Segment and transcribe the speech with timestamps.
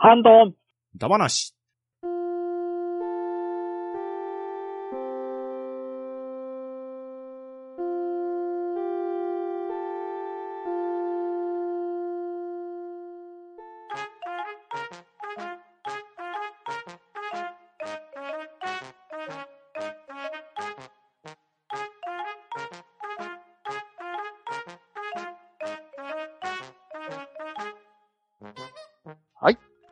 [0.00, 0.54] ハンドン
[0.96, 1.56] ダバなし。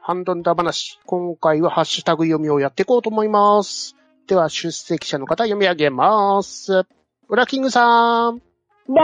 [0.06, 1.00] ハンドンダ話。
[1.04, 3.96] 今回はハッシュタグ読みをやっていこうと思います。
[4.28, 6.86] では、出席者の方読み上げます。
[7.28, 8.38] ウラキングさん、
[8.86, 8.94] バ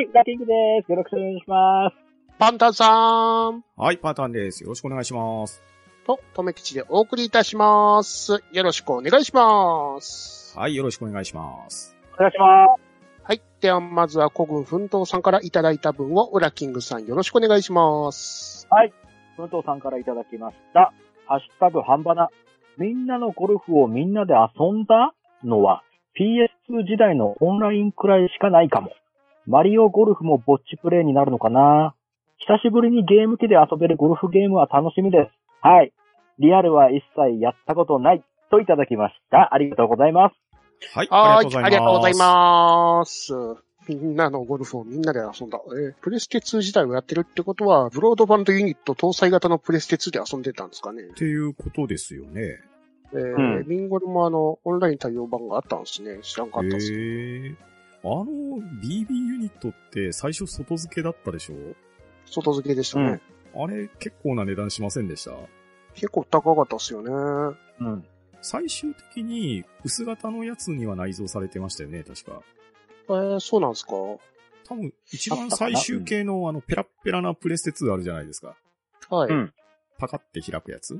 [0.00, 0.52] ーイラキングで
[0.86, 0.90] す。
[0.90, 1.96] よろしくお願いします。
[2.38, 4.62] パンタンさん、はい、パターンです。
[4.62, 5.62] よろしくお願いします。
[6.06, 8.42] と、とめきちでお送りいたします。
[8.50, 10.58] よろしくお願いします。
[10.58, 11.94] はい、よろしくお願いします。
[12.14, 12.80] お願いします。
[13.24, 13.42] はい。
[13.60, 18.66] では、まずは古軍奮闘さんからいただいた分を、ウラキングさんよろしくお願いします。
[19.36, 20.92] 文藤さんからいただきました。
[21.26, 22.28] ハッシュタグ半ばな。
[22.78, 25.14] みんなのゴルフをみんなで遊んだ
[25.44, 25.82] のは
[26.18, 28.90] PS2 時代のオンラインくらいしかないかも。
[29.46, 31.94] マリオゴルフもぼっちプレイになるのかな
[32.38, 35.30] 久しぶりにゲーム機で遊べるゴルフゲームは楽しみです。
[35.60, 35.92] はい。
[36.38, 38.24] リアルは一切やったことない。
[38.50, 39.54] といただきました。
[39.54, 40.34] ありがとうございます。
[40.94, 43.63] はい、はありがとうございます。
[43.88, 45.60] みんなのゴルフをみんなで遊んだ。
[45.76, 51.02] えープレステ2自体をやってるってことは、ブロードバンドユニット搭載型のプレステ2で遊んでたんですかね。
[51.02, 52.60] っていうことですよね。
[53.12, 56.18] えーうんミンゴルもあの、オンライン対応版があったんですね。
[56.22, 56.92] 知らんかったです。
[56.92, 57.54] へえ。
[58.02, 61.54] あの、BB ユニットって最初外付けだったでしょ？
[62.26, 63.04] 外付けでしたね。
[63.04, 63.20] うん
[63.56, 65.30] あれ結構な値段しませんでした？
[65.94, 67.56] 結構高かったですよね。
[67.80, 68.04] うん。
[68.42, 72.42] 最終的に薄型のやつには内蔵されてましたよね、確か。
[73.08, 73.92] えー、そうなんですか？
[74.66, 78.56] 多分、一番最終形のあの、ペラッペラなプレステ2あるじゃないですか。
[79.10, 79.30] はい。
[79.30, 79.52] うん
[79.96, 80.98] パカって開くやつ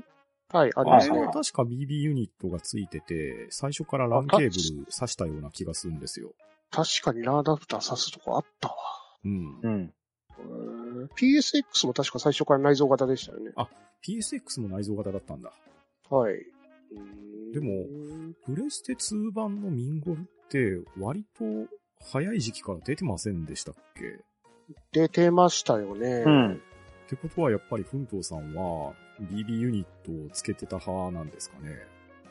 [0.49, 1.15] はい、ありあますね。
[1.19, 4.39] れは確か BB ユニットがついてて、最初から LAN ケー
[4.73, 6.33] ブル挿したような気がするんですよ。
[6.71, 8.75] 確かにラーダプター挿すとこあったわ。
[9.25, 9.59] うん。
[9.61, 9.93] うん。
[10.39, 13.51] えー PSX も確か最初から内蔵型でしたよね。
[14.07, 15.51] PSX も内蔵型だったんだ。
[16.09, 16.35] はい。
[17.53, 17.85] でも
[18.45, 21.43] プレステ2版のミンゴルって割と
[22.01, 24.19] 早い時期から出てませんでしたっけ？
[24.91, 26.23] 出てましたよね。
[26.25, 26.53] うん。
[26.53, 26.57] っ
[27.07, 31.75] てことはやっぱり奮闘さんは BB ユニットをつけてた派なんですかね？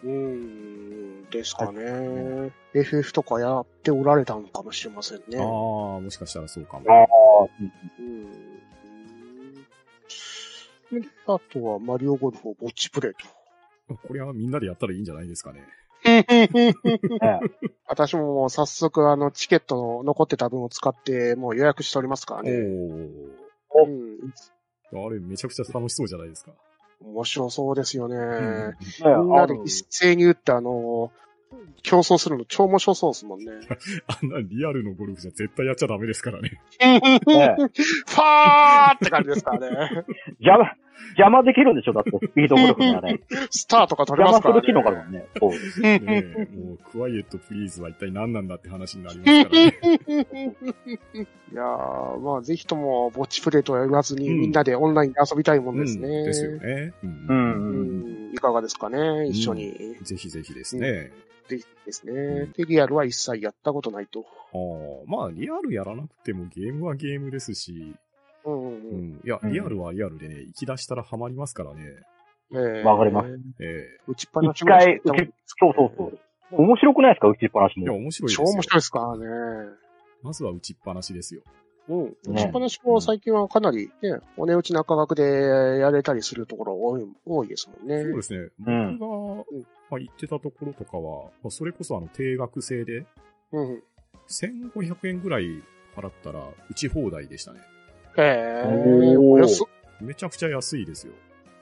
[0.02, 2.52] うーん、ですかね。
[2.74, 5.38] FF とかやっておられたのかもしれませんね。
[5.38, 5.44] ああ、
[6.00, 6.84] もしかしたらそうかも。
[6.90, 7.04] あ
[7.44, 7.48] あ、
[8.00, 8.24] うん。
[11.00, 13.12] であとはマリオゴルフをぼっちプレイ
[13.88, 13.96] と。
[13.96, 15.64] これはみんなでやったらいいんじゃないですかね。
[17.88, 22.50] 私ももう早速あのチケットの残ってた分を使ってもう予約しておりますからね。
[23.70, 24.18] おうん。
[24.92, 26.52] あれめちゃくちゃ楽しそうじゃないですか。
[27.00, 28.16] 面白そうですよね。
[28.16, 31.10] ねみんなで一斉に打ってあの、
[31.82, 33.52] 競争するの超面白そうですもんね。
[34.08, 36.60] あんなリアルのゴルフじゃ絶対やっちゃダメですからね。
[36.80, 40.04] ね ファーって感じですからね。
[40.40, 40.72] 邪魔、
[41.08, 41.92] 邪魔できるんでしょ？
[41.92, 43.20] だって、スピードゴルフのあれ。
[43.50, 44.60] スターとか取れ邪ますからね。
[44.60, 45.26] 魔する機能があるもんね。
[45.38, 45.82] そう。
[45.82, 49.76] ねえもう、クワイエットプリーズは一体何なんだって話になりますからね。
[51.52, 56.08] いやー、まあぜひともぼっちプレイとは言わずに、うんみんなでオンラインで遊びたいもんですね。
[56.08, 56.94] うんですよね。
[57.02, 57.26] うんう。
[57.28, 58.34] うんん。
[58.34, 59.96] いかがですかね一緒に。
[60.02, 61.12] ぜひぜひですね。
[61.48, 62.52] ぜひですねうん。
[62.52, 64.20] で、リアルは一切やったことないと。
[64.20, 67.94] ああまあ、リアルやらなくてもゲームはゲームですし、
[68.44, 69.10] うんうんううん。
[69.16, 69.20] ん。
[69.24, 71.80] いや、うんリアルはリアルでね、行き出したらハマりますからね。
[72.52, 73.28] えーわかります。
[73.60, 75.12] え打ちっぱなし一回、そ
[75.70, 76.18] うそうそう。
[76.52, 77.28] 面白くないですか？
[77.28, 77.98] 打ちっぱなしえいや、も。
[77.98, 78.46] 面白いですよ。
[78.46, 79.26] 超面白いですからね。
[80.22, 81.42] まずは打ちっぱなしですよ。
[81.88, 82.04] うん。
[82.04, 88.02] ね打ちっぱなしも最近はかなりね、お値打ちな価格でやれたりするところ多い、多いですもんね。
[88.02, 88.48] そうですね。
[88.66, 89.08] うん僕
[89.40, 89.44] が、
[89.90, 93.06] まあ、行ってたところとかは、まあ、それこそあの、定額制で、
[93.52, 93.82] うん。
[94.28, 95.62] 1500円ぐらい
[95.96, 96.40] 払ったら、
[96.70, 97.60] 打ち放題でしたね。
[98.16, 99.66] へえ、おー。
[100.00, 101.12] めちゃくちゃ安いですよ。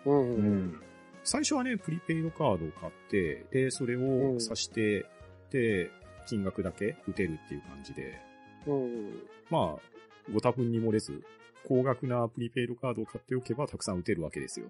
[0.06, 0.14] うん。
[0.14, 0.66] ううん。
[0.68, 0.82] ん。
[1.24, 4.00] 最初はね、プリペイドカードを買って、で、それを
[4.38, 5.06] 挿して、
[5.50, 5.90] で、
[6.26, 8.20] 金額だけ打てるっていう感じで、
[8.66, 9.22] うん。
[9.50, 11.22] まあ、ご多分に漏れず、
[11.66, 14.66] 高額なプリペイドカードを買っておけばたくさん打てるわけですよ。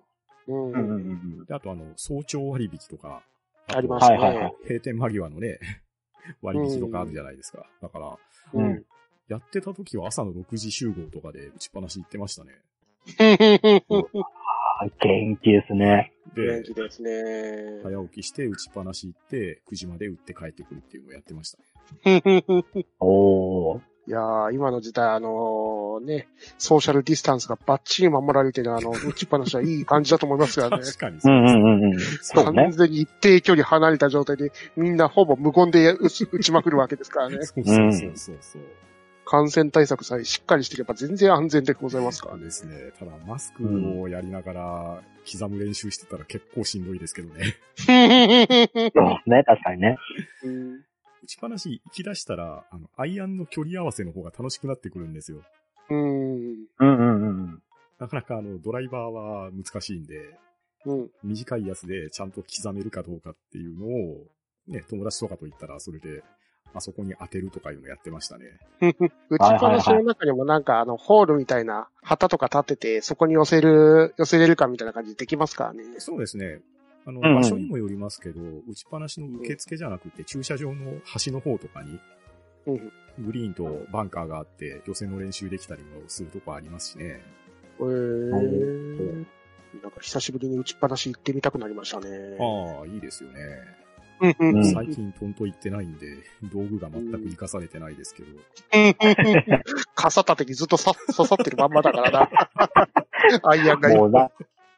[0.48, 0.64] うん。
[0.66, 0.94] うんうんう
[1.42, 3.22] んで、あとあの、早朝割引とか、
[3.68, 4.18] ありますね。
[4.18, 5.58] はいはいはい閉店間際のね、
[6.42, 7.66] 割引とかあるじゃないですか。
[7.80, 8.18] だから、
[8.54, 8.86] うんうん。
[9.28, 12.52] やってた時は朝の6時集合とかで打ちっぱなし行ってましたね。
[14.80, 16.12] あ元気ですね。
[16.36, 17.80] 元で、気ですね。
[17.82, 22.44] 早起きして打ちっぱなし行って、9時まで打って帰ってくるっていうのをやってましたね。
[23.00, 23.80] おー。
[24.08, 26.28] いやー、今の時代、あのーね、
[26.58, 30.84] ソーシャルディスタンスがバッチリ守られてるあの、 打ちっぱなしはいい感じだと思いますからね。
[30.84, 31.60] 確かにうそうんですね。
[31.60, 32.00] うんうんうん。
[32.00, 32.72] そう完ね。
[32.72, 37.42] 全に一定距離離れた状態で、みんなほぼ無言で打ち打ちまくるわけですからね。
[37.44, 38.62] そうそうそうそうそう。
[39.24, 42.44] 感染対策さえしっかりしていれば全然安全でございますからね。
[42.44, 42.92] ですね。
[42.98, 43.64] ただ、マスク
[44.00, 47.56] をやりながら、刻む練習してたら結構しんどいですけどね。
[47.76, 47.92] そ
[49.26, 49.96] うね、確かにね。
[50.42, 50.80] うん
[51.22, 55.42] 打ちっぱなし行き出したら、あの、アイアンの距離合わせの方が楽しくなってくるんですよ。
[55.90, 55.98] うん。
[55.98, 57.62] うんうんうん。
[57.98, 60.38] なかなかあの、ドライバーは難しいんで、
[60.84, 61.10] うん。
[61.22, 64.26] 短いやつでちゃんと刻めるかどうかっていうのを、
[64.68, 66.22] ね、友達とかと言ったら、それで、
[66.74, 68.44] あそこに当てるとかいうのやってましたね。
[69.28, 75.84] 打ちっぱなしの中にもなんかあの、ホールみたいな旗とか立てて、そこに寄せる、寄せれるかみたいな感じでできますからね。
[75.98, 76.62] そうですね。
[77.04, 82.00] あの、うんうん場所にもよりますけど、打ちっぱなしの受付じゃなくて、駐車場の端の方とかに、うん。
[82.66, 87.20] グリーンとバンカーがあって、予選の練習できたりもするとこありますしね。
[87.80, 89.24] えー。
[89.82, 92.08] なんか久しぶりに打ちっぱなし行ってみたくなりましたね。
[92.38, 93.38] ああ、いいですよね。
[94.72, 96.06] 最近トント行ってないんで、
[96.44, 98.28] 道具が全く活かされてないですけど。
[99.96, 102.30] 傘立てにずっとさ 刺さってるまんまだからな。
[103.50, 104.30] アイアンがもうな、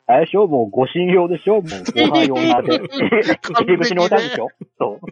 [0.06, 0.46] あれでしょ？
[0.46, 1.54] もうご信用でしょ？
[1.56, 2.70] もうご飯用になって。
[2.78, 4.48] 入り口に置いたんでしょ？
[4.78, 5.06] そう。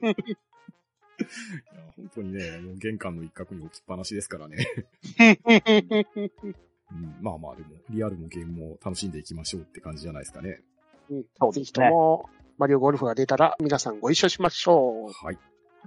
[2.02, 4.66] 本当にね、もう玄関の一角に置きっぱなしですからね。
[6.92, 10.60] うん、まあまあでも、リアルもゲームも楽しんでいきましょうって感じじゃないですかね。
[11.10, 11.88] うんぜひそうですね。
[11.88, 12.28] とも、
[12.58, 15.12] マリオゴルフが出たら皆さんご一緒しましょう。
[15.24, 15.38] はい。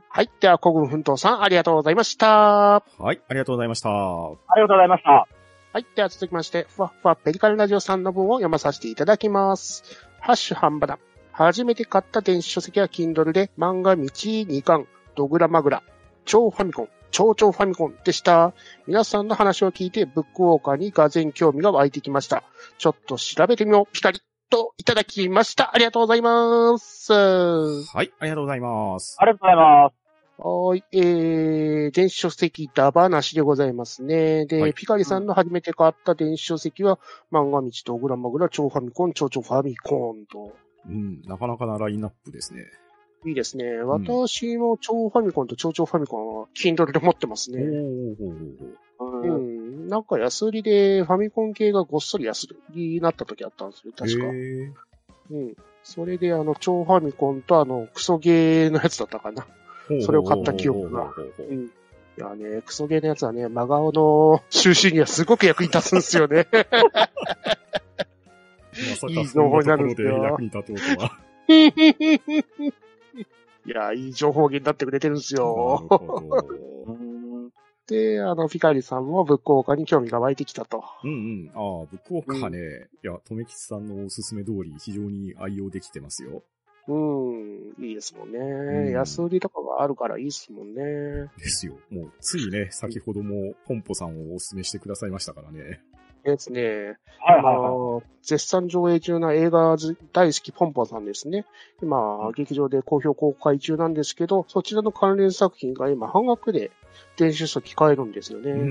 [0.10, 0.30] はい。
[0.40, 2.28] では、古軍奮闘さん、ありがとうございました。
[2.28, 2.82] は
[3.14, 3.90] い、ありがとうございました。
[3.90, 5.28] ありがとうございました。
[5.74, 5.86] はい。
[5.96, 9.84] では続きまして、ふわふわペリカルラジオさんの文を読まさせていただきます。
[10.20, 11.00] ハッシュハンバナ。
[11.32, 15.84] 初めて買った電子書籍は Kindle で漫画道2巻、ドグラマグラ、
[16.26, 18.54] 超ファミコン、超超ファミコンでした。
[18.88, 22.44] 皆さんの話を聞いてブックウォーカーにがぜん興味が湧いてきました。
[22.78, 23.94] ちょっと調べてみよう。
[23.94, 24.20] ピカリ
[24.50, 25.74] といただきました。
[25.74, 27.14] ありがとうございます。
[27.14, 29.18] ははい、ありがとうございます。
[29.20, 30.06] ありがとうございます。
[30.38, 30.84] ーい。
[30.92, 34.46] えー、電子書籍ダバなしでございますね。
[34.46, 37.00] で、はいピカリさんの初めて買った電子書籍は、
[37.32, 40.54] 漫画道ドグラマグラ、超ファミコン、超超ファミコンと。
[40.88, 42.66] うん、なかなかなラインナップですね。
[43.26, 43.80] いいですね。
[43.80, 47.64] 私も超ファミコンと超超ファミコンは Kindle で持ってますおね。
[47.64, 49.86] うん。
[49.86, 49.90] ん。
[49.90, 53.94] なんか安売りでファミコン系がごっそり安売りになった時あったんですよ。
[53.98, 54.26] 確か。
[55.32, 55.56] うん。
[55.84, 59.46] それであの、超ファミコンとあの、クソゲーのやつだったかな。
[60.02, 61.12] それを買った記憶がほ
[61.50, 61.72] うん。
[62.18, 66.48] いやね、クソゲーのやつはね、真顔の収集にはすごく役に立つんですよね。
[66.52, 66.64] ま
[68.96, 71.20] さいいかそんなところで役に立とうとは。
[73.66, 75.88] いや、いい情報源になってくれてるんですよ。
[77.88, 80.84] で、あの、ピカリさんもブックオーカーに興味が湧いてきたと。
[81.04, 81.52] うんうん。
[81.54, 86.44] ああ、ブックオーカーね、いや、とめきちさんのおすすめ通り非常に愛用できてますよ。
[86.88, 88.90] うん、いいですもんね。
[88.90, 90.84] ん安売りとかがあるからいいですもんね。
[91.38, 91.78] ですよ。
[91.90, 95.82] もう、ついね、先ほどもポンポさんをおすすめしてくださいましたからね。
[96.26, 96.98] ですね。
[97.20, 99.78] はいはいあはの絶賛上映中な映画
[100.12, 101.46] 大好きポンポンさんですね。
[101.82, 106.72] 今、劇場で好評公開中なんですけど、そちらの関連作品が今半額で
[107.18, 108.52] 電子書籍買えるんですよね。
[108.52, 108.68] うんうん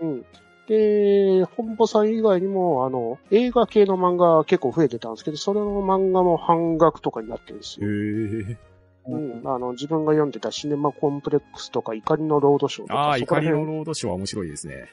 [0.00, 0.24] うんうん。
[0.66, 7.86] で、本舗さん以外にも、あの、映画系の漫画結構増えてたんですけど、それの漫画も半額とかになってるんですよ。
[7.86, 8.50] うん。
[8.50, 8.58] へえ。
[9.06, 9.48] うん。
[9.48, 14.88] あの、自分が読んでたシネマコンプレックスとか怒りのロードショーとか、ああ、怒りのロードショーは面白いですね。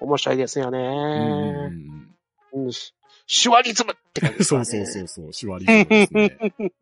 [0.00, 2.08] 面白いですようんうんね。
[2.54, 2.72] うんうん。
[2.72, 2.92] シ
[3.26, 4.82] シュワリズムって感じですかそね。
[4.82, 6.72] うそうそうそう、手話リズムですね。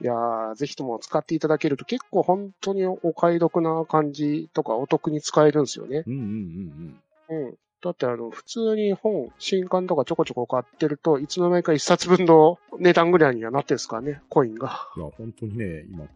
[0.00, 6.02] いやー、ぜひとも使っていただけると結構本当にお買い得な感じとかお得に使えるんですよね。
[6.06, 7.58] うんうんうんうん。
[7.80, 14.88] だってあの、普通に本、新刊とかちょこちょこ買ってると、いつの間にか一冊分の値段ぐらいにはなってるんですからね、コインが。
[14.96, 15.02] うん。
[15.02, 16.06] いや、本当にね、今、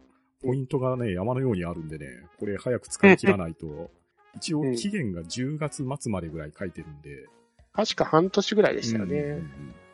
[0.43, 2.05] ポイントがね、山のようにあるんでね、
[2.39, 3.91] これ早く使い切らないと、
[4.35, 7.27] 一応期限が10月末までぐらい書いてるんで。
[7.73, 9.21] 確か半年ぐらいでしたようんうんね。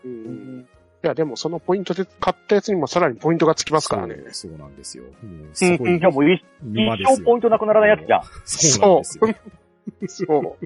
[0.06, 0.08] い。
[0.08, 0.26] うん。
[0.26, 0.30] う
[0.62, 0.68] ん
[1.04, 4.16] いや、でもそのポイントで買ったやつにもさらにポイントがつきますからね。
[4.32, 5.04] そうそうなんですよ。
[5.04, 5.14] もう
[5.54, 7.14] すごいじゃあもう一沼ですよ。
[7.14, 8.24] 一生ポイントなくならないやつじゃん。
[8.44, 10.08] そう。
[10.08, 10.58] そ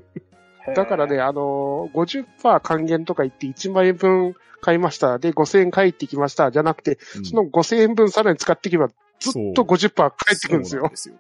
[0.66, 0.74] う。
[0.74, 5.20] だからね、あのー、50%還元とか言って1万円分買いました。
[5.20, 6.52] で、5000円返ってきました。
[6.52, 8.88] じゃなくて、うんその5000円分さらに使っていけば、
[9.20, 10.96] ずっと50%返ってくるんですよそうなんで。
[10.96, 11.16] すよ。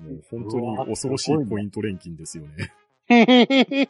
[0.00, 2.72] もう本当に恐ろしいポイント錬金ですよね。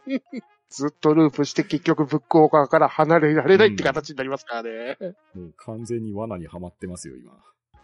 [0.69, 4.97] ずっとループして結局ブックオーカーから離れられないって形になりますからね。
[5.35, 7.31] もう完全に罠にはまってますよ、今。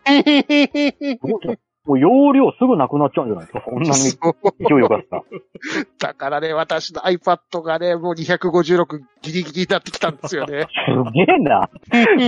[1.84, 3.63] もう容量すぐなくなっちゃうんじゃないですか？
[3.66, 3.94] そんなに
[4.70, 5.24] 勢いよかった。
[6.08, 10.68] だからね、私の iPad がね、もう256ギリギリになってきたんですよね。
[10.86, 11.70] すげえな。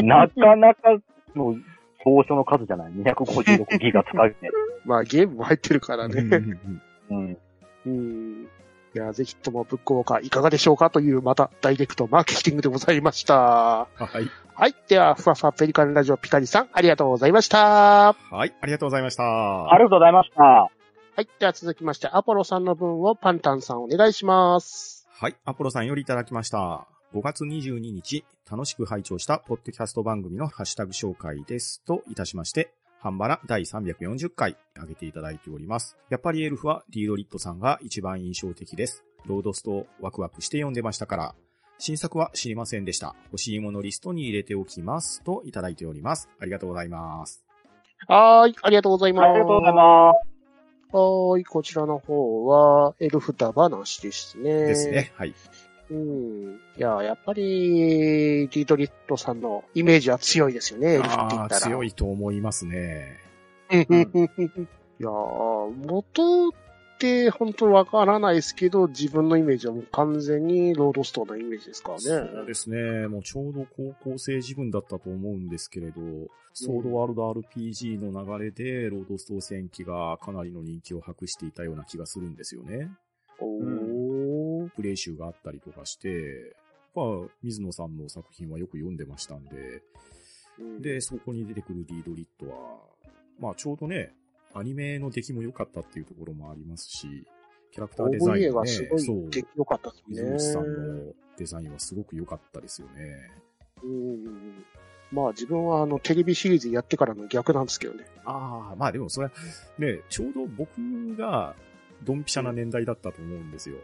[0.03, 0.97] なかなか
[1.35, 1.55] の
[2.03, 4.36] 当初の数じゃない？256ギガ使うね。
[4.86, 6.22] まあゲームも入ってるからね。
[6.22, 7.38] うんうん。
[7.86, 8.48] うん。
[8.95, 13.36] いや、ぜひともブックウォーカーいかがでしょうかという、またダイレクトマーケティングでございました。
[13.36, 14.29] はい。
[14.55, 14.75] はい。
[14.88, 18.13] では、ふわふわペリカンラジオピカリさん、ありがとうございました。
[18.13, 18.53] はい。
[18.62, 19.24] ありがとうございました。
[19.24, 20.43] ありがとうございました。
[20.43, 20.69] は
[21.17, 21.27] い。
[21.39, 25.07] では続きまして、アポロさんの分をパンタンさんお願いします。
[25.12, 25.36] はい。
[25.45, 26.86] アポロさんよりいただきました。
[27.13, 31.84] 5月22日、楽しく拝聴したポッドキャスト番組のハッシュタグ紹介です。
[31.86, 35.96] といたしまして、ハンバラ第340回上げていただいております。
[36.10, 39.03] やっぱりエルフはリードリットさんが一番印象的です。
[39.27, 41.36] ロードストワクワクして読んでましたから、
[41.77, 43.15] 新作は知りませんでした。
[43.25, 45.22] 欲しいものリストに入れておきます。
[45.22, 46.29] といただいております。
[46.39, 47.46] ありがとうございます。
[48.08, 48.55] はーい。
[48.63, 49.34] ありがとうございあます。
[49.34, 50.96] りがとうございます。
[50.96, 51.46] はーい。
[51.46, 54.43] こちらの方は、エルフダ話ですね。
[54.65, 55.12] ですね。
[55.15, 55.36] はい。
[55.93, 56.59] うん。
[56.77, 61.62] いや、やっぱり、リードリットさんのイメージは強いですよね、エルフって言ああ、ったら。
[61.62, 63.19] 強いと思いますね。
[63.71, 66.51] いやー、元っ
[67.00, 72.01] て本当わからないですけど、自分のイメージはもう完全にロードストーンのイメージですからね。
[72.01, 73.07] そうですね。
[73.07, 75.93] もうちょうど高校生自分だったと思うんですけれど、
[76.53, 82.89] ソードワールド RPG の流れで、ロードストー戦記がかなりの人気を博していたような気がするんですよね。
[83.39, 84.12] おー。
[84.70, 86.55] プレイ集があったりとかして、
[86.96, 87.05] まあ、
[87.41, 89.82] 水野さんの作品はよく読んでましたんで、
[90.60, 92.77] うん、で、そこに出てくるリードリットは、
[93.39, 94.13] まあちょうどね、
[94.53, 97.25] アニメの出来も良かったっていうところもありますし、
[97.72, 100.32] キャラクターデザインがね、がすごそうい、出来良かったですね。
[100.32, 103.32] 水野さんのデザインはすごく良かったですよね。
[103.84, 104.65] うん。
[105.12, 108.05] まあ自分はあのテレビシリーズやってからの逆なんですけどね。
[108.25, 109.34] ああ、まあでもそれは、
[109.79, 111.55] ね、ちょうど僕が
[112.03, 113.77] ドンピシャな年代だったと思うんですよ。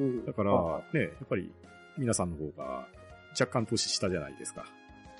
[0.00, 1.52] うんだからあ、ね、やっぱり
[1.98, 2.86] 皆さんの方が
[3.38, 4.64] 若干年下じゃないですか。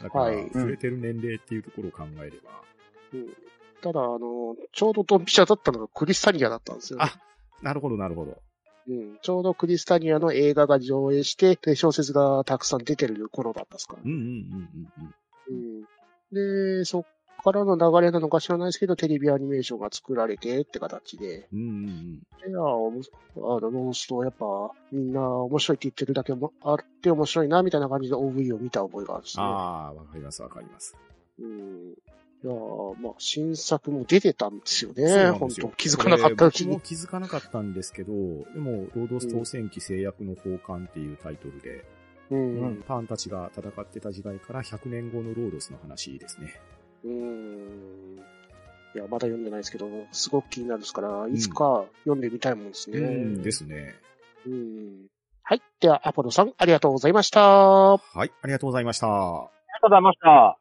[0.03, 2.51] だから、はい触れてる年齢っていうところを考えれば。
[3.15, 3.29] うん
[3.83, 7.07] ただ、あの、ちょうどドンピシャだったのがクリスタニアだったんですよ、ね。
[7.07, 7.19] あ
[7.63, 8.43] なるほど、なるほど。
[8.89, 9.19] うん。
[9.23, 15.15] ちょうどクリスタニアの映画が上映して、で、小説がたくさん出てる頃だったんですからうんうんうん
[15.49, 16.79] うんうん。
[16.81, 17.07] で、そっ
[17.41, 21.61] からの流れなのか知らないですけど、テレビアニメーションが作られてって形で、うん。
[21.61, 22.51] うんうんうん。
[22.51, 24.47] いや、あの、ロースト、やっぱ、
[24.93, 29.43] みんな面白いって言ってるだけもあって面白いな、みたいな感じで OV を見た覚えがあるんですね。
[29.43, 29.47] あ
[29.89, 30.97] あ、わかります、わかります。
[31.39, 31.95] うん。
[32.43, 32.55] いや
[33.03, 35.31] まあ、新作も出てたんですよね。
[35.33, 36.81] 本当気づかなかったうちにも。
[36.81, 41.85] 気づかなかったんですけど、でも、ロードストー戦記制約の奉還っていうタイトルで、
[42.31, 42.61] うん。
[42.61, 46.59] うんパンたちが戦ってた時代から100年後のロードスの話ですね。
[47.05, 48.21] うん。
[48.95, 52.99] いや、まだ読んでないですけど、すごく気になるですから、いつか読んでみたいもんですね。
[52.99, 53.95] うんですね。
[54.47, 55.07] うん。
[55.43, 55.63] はい。
[55.81, 57.41] では、アポロさん、ありがとうございました。
[57.41, 59.07] はい、ありがとうございました。
[59.07, 60.29] ありがとうございました。
[60.29, 60.59] は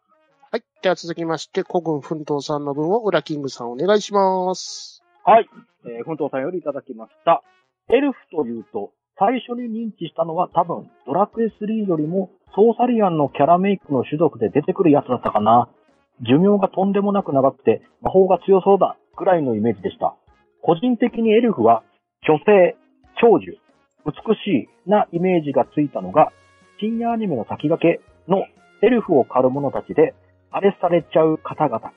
[0.53, 0.63] い。
[0.81, 5.03] では続きまして、古軍奮闘さんの分を、ウラキングさんお願いします。
[5.23, 5.49] はい。
[5.85, 7.43] えー、奮闘さんよりいただきました。
[7.89, 15.69] エルフというと、最初に認知したのは多分、ドラクエ3よりも、ソーサリアンのキャラメイクの種族で出てくるやつだったかな。
[16.21, 20.15] 寿命がとんでもなく長くて、魔法が強そうだ、くらいのイメージでした。
[20.61, 21.83] 個人的にエルフは、
[22.27, 22.75] 女性、
[23.21, 23.57] 長寿、
[24.05, 26.31] 美しいなイメージがついたのが、
[26.79, 28.45] 深夜アニメの先駆けの
[28.81, 30.13] エルフを狩る者たちで、
[30.51, 31.91] あれされちゃう方々。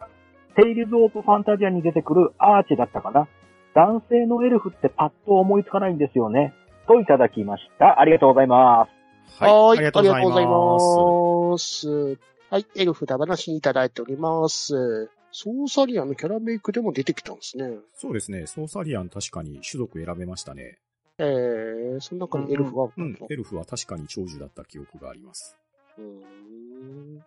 [0.56, 3.28] テイルズ・オブ・ファンタジアに出てくるアーチだったかな。
[3.74, 6.52] 男性のエルフってパッと思いつかないんですよね。
[6.86, 8.00] といただきました。
[8.00, 9.42] ありがとうございます。
[9.42, 12.31] はい、ーありがとうございます。
[12.52, 12.66] はい。
[12.74, 15.08] エルフだ話にいただいております。
[15.30, 17.78] ソーサリアンのキャラメイクでも出てきたんですね。
[17.94, 20.76] そうですね、ソーサリアン確かに種族選べましたね。
[21.16, 25.56] えー、その中にエルフがあったうんんだ、エルフは確かに長寿だった記憶があります。
[25.96, 27.22] うーんで、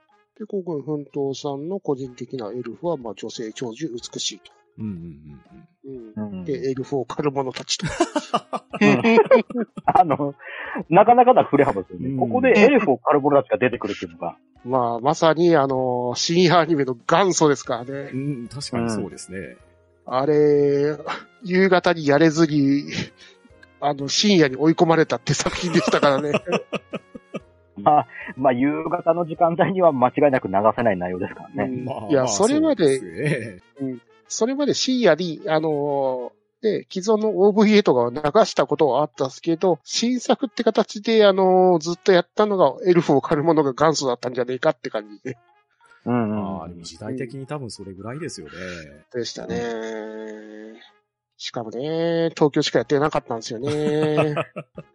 [0.47, 4.51] 古軍奮闘さんの個人的なエルフは、まあ、女性長寿美しいと。
[4.77, 4.91] うんうん
[5.85, 7.85] うんうんうんで、エルフを狩る者たちと。
[9.85, 10.35] あの、
[10.89, 12.09] なかなかな振れ幅ですよね。
[12.09, 18.17] うんここでエルフを狩る者たちが出てくるっていうのが、まあ、まさに、あの、深夜アニメの元祖ですからねう。
[18.17, 18.19] ん。
[18.19, 19.57] うん、確かにそうですね。
[20.07, 20.97] あれ、
[21.43, 22.85] 夕方にやれずに、
[23.79, 26.31] あの、深夜に追い込まれたって作品でしたからね。
[27.77, 31.83] まあ、まあ、夕方の時間帯には間違いなく流せない内容ですからね。
[32.09, 45.37] いやまあそれまでそうですねそれまで深夜に、あので、既存の OVA とかを流したことはあったんですけど、新作って形で、あのずっとやったのが、エルフを狩るものが元祖だったんじゃねえかって感じで。
[46.05, 46.59] うんうん。
[46.61, 48.53] ああ、でも時代的に多分それぐらいですよね。
[49.13, 49.61] でしたね。
[51.37, 53.67] しかもね、東京しかやってなかったんですよね。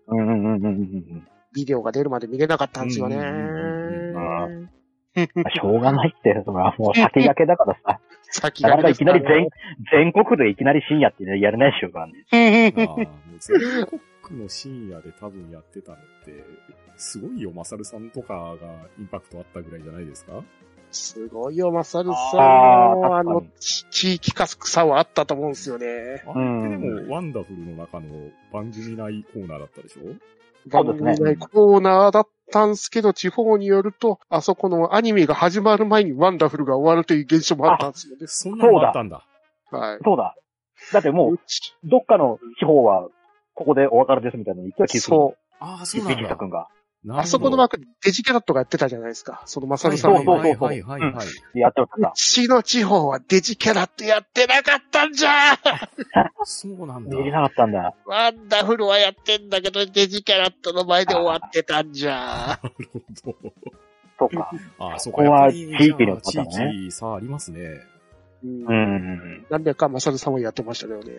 [0.08, 3.16] うんうんうんうんうんビデオが出るまで見れなかったんですよね。
[5.16, 8.00] しょうがないって、それはもう先駆けだからさ。
[8.32, 9.48] 先なかなかいきなり全
[9.92, 11.78] 全、全国でいきなり深夜ってやれないで。
[11.80, 12.72] しょうからね。
[13.40, 13.86] 全
[14.22, 16.44] 国の深夜で多分やってたのって、
[16.96, 20.44] すごいよ、マサルさんとかがインパクトあったぐらいじゃないですか？
[20.92, 23.00] すごいよ、マサルさん。
[23.00, 25.86] の、あの地域化さはあったと思うんですよね。
[25.86, 28.06] あれってでも、ワンダフルの中の
[28.52, 30.14] 番組内コーナーだったでしょ？
[30.68, 38.26] 番組内コーナーだったんですけど、地方によると、あそこのアニメが始まる前にワンダフルが終わるという現象もあったんですよね。
[38.26, 39.24] そんなのがあったんだ。
[39.70, 39.98] はい。
[40.04, 40.34] そうだ。
[40.92, 41.38] だってもう、
[41.84, 43.08] どっかの地方は、
[43.54, 45.16] ここでお別れですみたいなの言ってた気がする。
[45.16, 45.86] そああ、う。
[45.86, 46.44] そうなんだ一く。
[46.44, 46.68] んが。
[47.04, 47.12] う。
[47.12, 49.42] あそこの枠にデジキャラットがやってたじゃないですか。
[49.46, 51.58] そのマサルさんのはいはいはいはい。
[51.58, 55.58] やってましうちの地方はデジキャラットやってなかったんじゃ
[56.44, 57.16] そうなんだた。。
[57.16, 57.94] 見れなかったんだ。
[58.06, 63.52] ワンダフルはやってんだけど、デジキャラットの前で終わってたんじゃなるほど。
[64.20, 64.50] そうか。
[64.78, 65.10] ああ、そ。
[65.10, 67.80] ここは地域のこと地域差ありますね。
[68.44, 68.74] うんうんうんう
[69.14, 69.46] ん。
[69.48, 71.12] なんでかマサルさんはやってましたよね。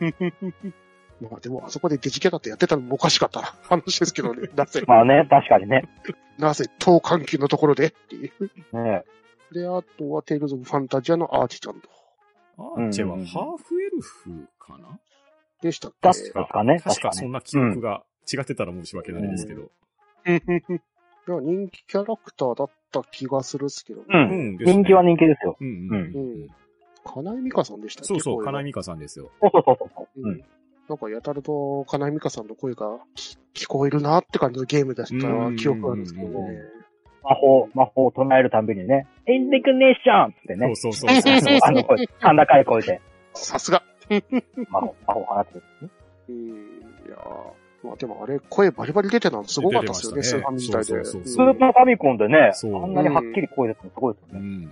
[1.30, 4.48] まあでも、あそこでデジキャラットやってたのもおかしかったな 話ですけどね。
[4.54, 5.88] なぜ、まあね、確かにね。
[6.38, 8.76] なぜ、等間級のところでっていう。
[8.76, 9.04] ね
[9.52, 11.88] で、あとは、テイルズ・オブ・ファンタジアのアーティちゃんと。
[12.56, 14.98] アーチェはハーフエルフかな？
[15.60, 16.80] でしたっけだったんですかね。
[16.80, 18.02] 確確かそんな記憶が
[18.32, 19.62] 違ってたら申し訳ないですけど。
[20.24, 24.06] いや、人気キャラクターだった気がするっすけどね。
[24.08, 24.12] う。
[24.14, 25.56] うんね人気は人気ですよ。
[25.60, 26.48] うんうんううん。
[27.04, 29.30] 金井美香さんでしたっけそうそう、金井美香さんですよ。
[29.40, 30.20] そうそうそうそう。
[30.20, 30.44] ううんん。
[30.92, 35.12] なんかやたらと金井美香さんの声が聞聞こえるなって感じのゲームだった
[35.56, 36.58] 記憶があるんですけどね。
[37.24, 40.74] 魔法、魔法を唱えるたんびにね、インディグネーションってね。
[40.74, 41.58] そうそうそうそう。
[41.64, 43.00] あの声、甲高い声で
[43.32, 43.82] さすが。
[44.68, 45.90] 魔法、魔法を放つんですね。
[46.28, 46.50] うん、い
[47.08, 51.04] やーまあでもあれ、声バリバリ出てたのすごかったですよね、スー出てましたねファミ時代で。
[51.04, 54.68] そうそうスそうーパーファミコンでね、あんなにはっきり声出すのすごいですよね。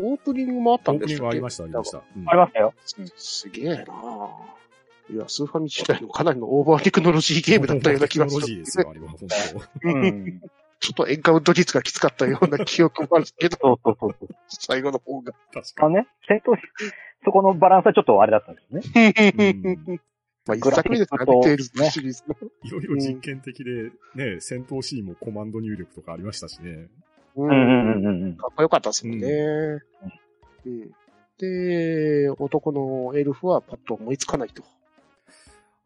[0.00, 1.98] オープニングもあったオープニんですよングありました、ありました。
[1.98, 2.74] うんありましたよ。
[3.16, 4.58] すげえなぁ
[5.10, 8.64] いや、スーファミ時代のかなりのオーバーテクノロジーゲームだったような気がすテクノロジーる。
[8.64, 9.18] ですよ、あれは、本
[9.82, 9.88] 当。
[9.88, 10.40] うん。
[10.80, 14.28] ちょっとエンカウント率がきつかったような記憶もあるけど、そうそうそうそう。
[14.48, 15.32] 最後の方が。
[15.52, 16.62] 確かあのね、戦闘し、
[17.24, 19.32] そこのバランスはちょっとあれだったんですね。
[19.86, 20.00] に。
[20.46, 22.36] まあ一作目ですからね、テイルズシリーズの。
[22.62, 26.88] いろいろ実験的で、ね、戦闘シーンもコマンド入力とかありましたしね。
[27.36, 28.36] ううんうんうんうんうん。
[28.36, 29.28] かっこよかったですもんね。
[30.66, 30.90] うん。
[31.38, 34.62] で、男のエルフはパッと思いつかないと。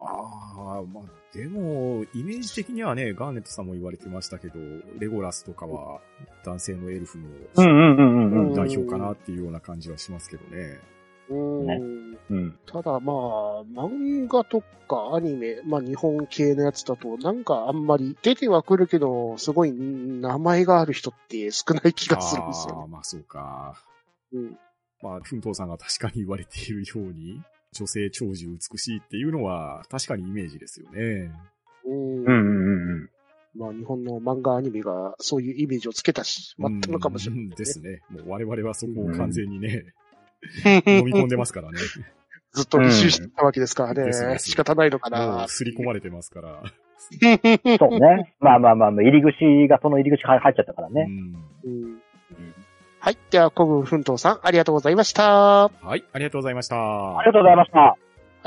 [0.04, 4.54] ああ、まあ、でも、イメージ的にはね、ガーネットさんも言われてましたけど、
[4.98, 6.00] レゴラスとかは
[6.44, 7.28] 男性のエルフの。
[8.54, 10.78] 代表かなっていうような感じはしますけどね。
[11.30, 11.66] うん。
[11.66, 11.80] ね
[12.30, 12.58] うん。
[12.66, 22.80] ただまあ、漫画とかアニメ、まあ日本系のやつだと、なんかあんまり出てはくるけど、すごい名前がある人って少ない気がするんですよね。
[22.82, 23.82] ああ、まあそうか。
[24.32, 24.58] うん。
[25.02, 31.32] まあ、奮闘さんが確かに言われているように、女性長寿美しいっていうのは確かにイメージですよね。
[31.84, 33.10] うんうんうんうんうん。
[33.54, 38.02] まあ日本の漫画アニメがそういうイメージをつけたし、まったのかもしれない、うんですね。
[38.10, 39.84] もう我々はそこを完全にね、
[40.64, 40.82] ね。
[40.86, 41.78] 飲み込んでますからね。
[42.52, 44.04] ずっと履修してたわけですからね。
[44.04, 45.48] ですです仕方ないのかもなう。
[45.48, 46.62] 刷り込まれてますから。
[47.78, 48.34] そうね。
[48.40, 51.06] まあまあまあ、入り口がその入り口から入っちゃったからね。
[51.64, 52.02] うんうん
[53.04, 53.18] はい。
[53.30, 55.64] では、孤軍奮闘さん、ありがとうございました。
[55.64, 56.76] はい、ありがとうございました。
[57.18, 57.78] ありがとうございました。
[57.80, 57.96] は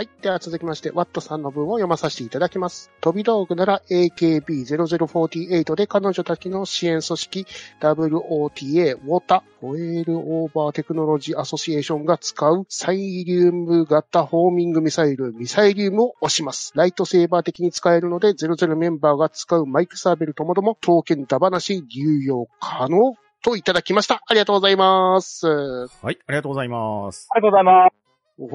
[0.01, 0.09] い。
[0.21, 2.89] では続きまして、ワットさんの文を読まさせていただきます。
[3.01, 7.45] 飛び道具なら AKB0048 で彼女たちの支援組織
[7.81, 16.71] WOTA、ウォタ、 Whale Over Technology Association が使うサイリウム型ホーミングミサイル、ミサイリウムを押します。
[16.75, 23.15] ライトセーバー的に使えるので、00メンバーが使うマイクサーベルともども、刀剣ダバなし、流用可能
[23.45, 24.23] といただきました。
[24.25, 25.45] ありがとうございます。
[25.45, 27.27] はい、ありがとうござざいます。
[27.29, 27.95] ありがとうございます。
[28.39, 28.45] お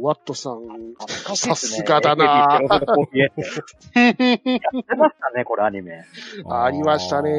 [0.00, 0.60] おワットさん。
[1.08, 2.66] ささすがだなやって
[4.96, 6.04] ましたね、これアニメ。
[6.46, 7.30] ありましたね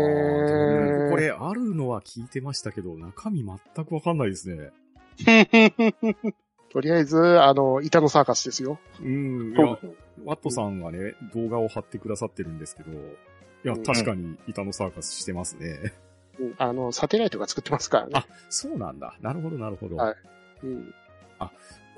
[1.11, 4.71] これ、あるのは聞いてましたけど、中身全くわかんないですね。
[6.73, 8.79] とりあえず、あの、板のサーカスですよ。
[8.99, 9.77] うん、いや
[10.25, 12.95] ワットさんがね、動画を貼ってくださってるんですけど、い
[13.63, 15.93] や、うん確かに板のサーカスしてますね。
[16.39, 19.15] うんあの、サテライトが作ってますからねあ。、そうなんだ。
[19.21, 19.97] なるほど、なるほど。
[19.97, 20.15] はい
[20.63, 20.93] うん、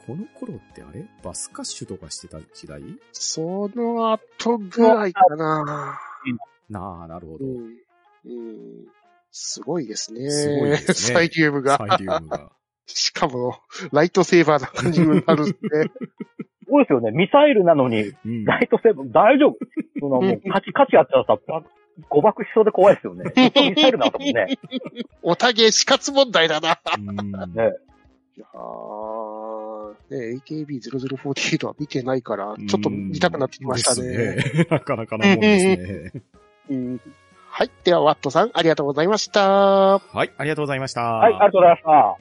[0.06, 1.06] この頃ってあれ？
[1.23, 2.82] バスカッシュとかしてた時代？
[3.12, 5.99] その後ぐらいかな。
[6.69, 7.45] なあ、なるほど。
[7.45, 7.77] うん。
[8.25, 8.88] うん。
[9.32, 10.30] すごいですね。
[10.30, 11.77] すごいですねサイリウムが。
[11.77, 12.51] サイリウムが。
[12.88, 13.60] しかも、
[13.91, 15.91] ライトセーバーな感じになるんで すね。
[16.67, 17.12] そうですよね。
[17.12, 18.43] ミサイルなのに、うん。
[18.45, 19.58] ライトセーバー、大丈夫？
[19.99, 21.63] そのもう、カチカチやったらさ、ば
[22.10, 23.32] 誤爆しそうで怖いですよね。
[23.36, 24.58] ミサイルなんだもんね。
[25.21, 26.80] おたげ死活問題だな。
[26.97, 27.75] うんね
[28.38, 29.71] いやー
[30.10, 34.36] ね、AKB0048 は見てないから、ちょっと見たくなってきましたね。
[34.36, 36.23] ね なかなかなもんですね。
[36.69, 37.01] うん
[37.54, 37.71] はい。
[37.84, 39.99] では、ワットさん、ありがとうございました。
[39.99, 41.01] はい、ありがとうございました。
[41.01, 41.89] はい、ありがとうございました。
[41.89, 42.17] は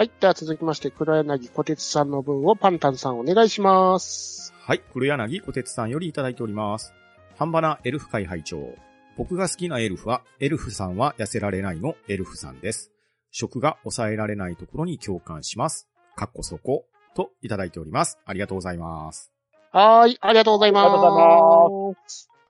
[0.00, 0.10] い。
[0.20, 4.52] では続きまして、黒柳小鉄さんの分をパンタンさんお願いします。
[4.66, 6.92] はい、黒柳小鉄さんよりいただいております。
[7.38, 8.74] 半ばなエルフ会会長。
[9.16, 12.90] 僕が好きなエルフは、エルフさんは痩せられないのエルフさんです。
[13.30, 15.88] 食が抑えられないところに共感します。
[16.16, 16.84] かっこそこ。
[17.14, 18.18] といただいております。
[18.24, 19.30] ありがとうございます。
[19.70, 20.18] はーい。
[20.20, 20.84] ありがとうございます。
[20.84, 21.96] ありがとうござい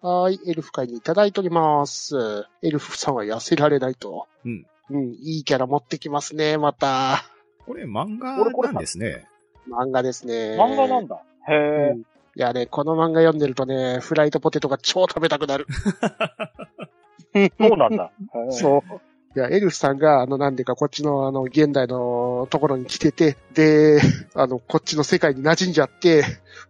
[0.02, 0.50] はーい。
[0.50, 2.46] エルフ会にいただいております。
[2.62, 4.26] エルフさんは痩せられないと。
[4.44, 4.66] うん。
[4.90, 5.12] うん。
[5.14, 7.24] いいキャラ持ってきますね、また。
[7.66, 9.28] これ漫画これこれなんですね。
[9.68, 10.56] 漫画ですね。
[10.58, 11.22] 漫画なんだ。
[11.48, 12.04] へえうん。
[12.34, 15.66] いやね、この漫画読んでるとね、フライドポテトが超食べたくなる。
[17.58, 18.10] そうなんだ。
[18.50, 19.00] そう。
[19.34, 23.98] いや、エルフさんが、あの、なんでか、こっちの、あの、現代のところに来てて、で、
[24.34, 26.24] あの、こっちの世界に馴染んじゃって、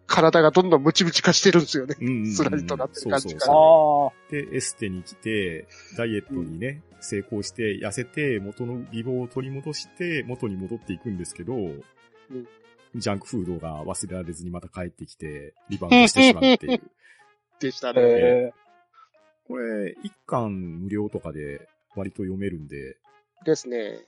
[0.07, 1.97] 体がどんどんムチムチ化してるんですよね。
[2.01, 4.19] うんうんうんスラリとなってる感じがそうそうそああ。
[4.29, 4.51] う。
[4.51, 11.55] で、エステに来て、ダイエットにね、成功して、痩せて、元の美貌を取り戻して、元に戻っていくんですけど、
[12.95, 16.83] ジャンクフードが忘れられずにまた帰ってきて、リバウンドしてしまうっていう。
[17.61, 18.01] でしたね。
[18.01, 18.53] へえ。
[19.47, 20.51] これ、一巻
[20.83, 22.97] 無料とかで割と読めるんで、
[23.45, 23.99] ですね。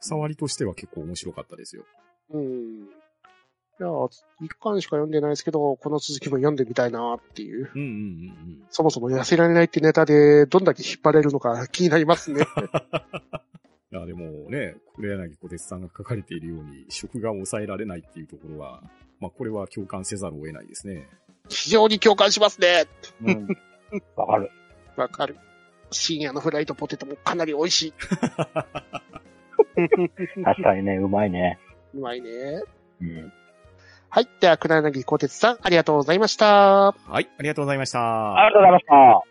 [0.00, 1.84] 触りとしては結構面白かったですよ。
[2.30, 2.88] うん。
[3.80, 3.88] いや、
[4.42, 7.70] 一巻しか読んでないですけど、この続きも読んでみたいなっていう。
[7.74, 12.44] うんうんうんそもそも痩せられないってネタで、どんだけ引っ張れるのか気になりますね。
[13.92, 13.98] うん。
[13.98, 18.82] いや、でもね、黒柳小鉄さんが書かれているように、食が抑えられないっていうところは、
[19.20, 21.08] まあこれは共感せざるを得ないですね。
[21.48, 22.86] 非常に共感しますね。
[23.22, 23.48] うん。
[24.16, 24.50] わかる。
[24.96, 25.36] わかる。
[25.90, 27.92] 深夜のフライドポテトもかなり美味しい。
[30.44, 31.58] 確かにね、うまいね。
[31.94, 32.62] うまいね。
[33.00, 33.32] うん。
[34.08, 34.28] はい。
[34.40, 36.92] では、黒柳小鉄さん、ありがとうございました。
[36.92, 38.34] はい、ありがとうございました。
[38.36, 39.29] ありがとうございました。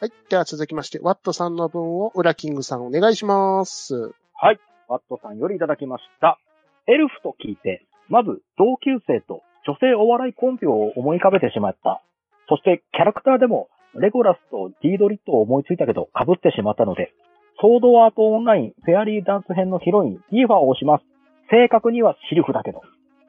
[0.00, 0.12] はい。
[0.30, 4.14] では続きまして、ワットさんの分を、ウラキングさんお願いします。
[4.32, 4.60] はい。
[4.86, 6.38] ワットさんよりいただきました。
[6.86, 12.00] エルフと聞いて、まず同級生と女性お笑いコンビを思い浮かべてしまった。
[12.48, 17.12] そしてキャラクターでもレゴラスとディードリットを思いついたけど被ってしまったので、
[17.60, 21.04] ソードアートオンラインフェアリーダンス編のヒロイン、ディーファーを押します。
[21.50, 22.82] 正確にはシルフだけど。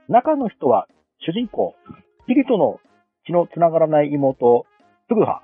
[0.07, 0.87] 中の人は
[1.25, 1.73] 主人公、
[2.27, 2.79] キリトの
[3.25, 4.67] 血の繋がらない妹、
[5.09, 5.41] スグハ。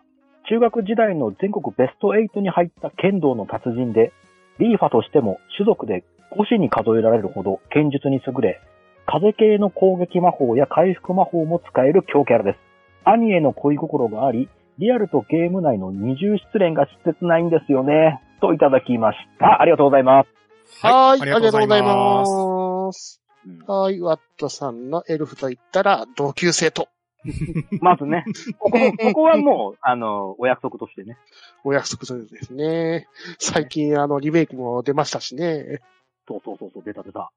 [0.48, 4.14] 中学時代の全国ベスト8に入った剣道の達人で、
[4.60, 8.62] リーファとしても種族で5種に数えられるほど剣術に優れ、
[9.06, 12.60] 風系の攻撃魔法や回復魔法も使える強キャラです。
[13.04, 18.22] 兄への恋心があり、リアルとゲーム内の二重失恋が切ないんですよね。
[18.42, 19.62] といただきました。
[19.62, 20.86] ありがとうございます。
[20.86, 21.22] はい。
[21.22, 22.32] ありがとうございます。
[22.32, 23.22] ます。
[23.68, 24.02] はい。
[24.02, 26.90] ワットさんのエルフと言ったら、同級生と
[27.82, 28.24] まずね、
[28.60, 31.18] ここ、 ここはもう、あの、お約束としてね。
[31.64, 33.08] お約束するんですね。
[33.40, 35.82] 最近、あの、リメイクも出ましたしね。
[36.28, 37.32] そうそうそうそう、出た出た。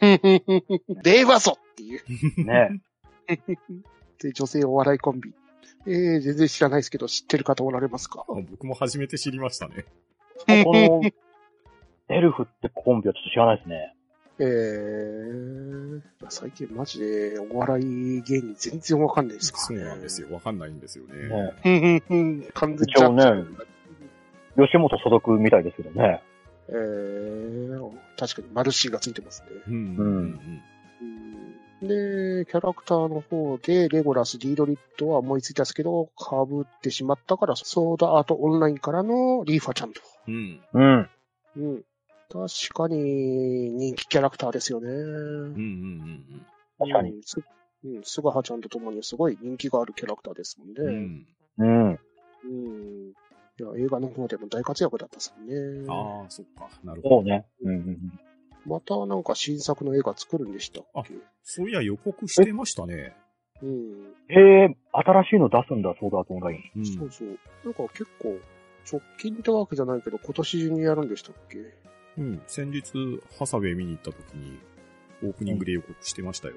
[1.04, 2.44] 令和ぞっていう。
[2.44, 2.80] ね。
[4.18, 5.32] で、女性お笑いコンビ。
[5.86, 8.24] えー、全然知らないですけど、知ってる方おられますか？
[8.28, 9.84] あ僕も初めて知りましたね。
[10.64, 11.02] この、
[12.08, 13.93] エルフってコンビはちょっと知らないですね。
[14.38, 19.84] えー、最近マジでお笑い芸人全然わかんないですからね。
[19.84, 20.28] そうなんですよ。
[20.32, 21.28] わかんないんですよね。
[21.28, 22.48] ねうんうんうん。
[22.54, 23.24] 完全一応ね
[24.56, 26.22] 吉本所属みたいですけどね。
[26.68, 29.48] えー、確かにマルシーがついてますね。
[29.68, 29.74] うん。
[29.74, 30.60] うん。
[31.86, 36.24] で、キャラクターの方で、レゴラス、ディードリットは思いついたんですけど、被
[36.62, 40.00] ってしまったから、ソーダアートオンラインからのリーファちゃんと。
[40.26, 40.60] うん。
[40.72, 41.10] うん。
[41.56, 41.84] うん。
[42.30, 44.88] 確かに人気キャラクターですよね。
[44.88, 45.54] うん。
[45.54, 45.56] うん。
[45.58, 46.46] うん。
[46.78, 47.22] 確かにうん。
[47.22, 47.36] す
[47.84, 50.90] うん、スガハちゃんと共にすごい人気があるキャラクターですもんうね。
[50.90, 51.26] ん。
[51.58, 51.90] うん。
[51.90, 51.98] うん。
[53.10, 55.86] いや、映画の方でも大活躍だったですもんね。
[55.88, 56.68] ああ、そっか。
[56.82, 57.16] なるほど。
[57.16, 57.46] そうね。
[57.62, 57.98] うんうん
[58.66, 61.12] またなんか新作の映画作るんでしたっけ？
[61.42, 63.14] そういや予告してましたね。
[63.60, 63.68] うん。
[63.68, 64.14] うん。
[64.30, 66.78] ええ新しいの出すんだ、ソードアートオンライン。
[66.78, 66.86] うん。
[66.86, 67.38] そうそう。
[67.62, 68.38] なんか結構、
[68.90, 71.58] 直近ってわけじゃないけど、今年中にやるんでしたっけ？
[72.18, 72.42] うん。
[72.46, 74.58] 先日、ハサウェイ見に行った時に、
[75.22, 76.54] オープニングで予告してましたよ。